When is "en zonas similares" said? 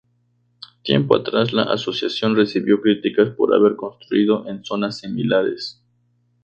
4.49-5.79